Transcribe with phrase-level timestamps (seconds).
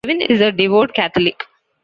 [0.03, 1.43] Gaven is a devout Catholic.